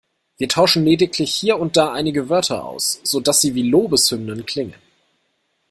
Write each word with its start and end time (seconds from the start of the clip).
Wir 0.39 0.49
tauschen 0.49 0.83
lediglich 0.83 1.31
hier 1.31 1.59
und 1.59 1.77
da 1.77 1.93
einige 1.93 2.27
Wörter 2.27 2.65
aus, 2.65 2.99
sodass 3.03 3.39
sie 3.39 3.53
wie 3.53 3.69
Lobeshymnen 3.69 4.47
klingen. 4.47 4.73